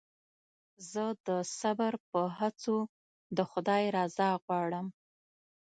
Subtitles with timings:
[0.91, 1.29] زه د
[1.59, 2.77] صبر په هڅو
[3.37, 4.87] د خدای رضا غواړم.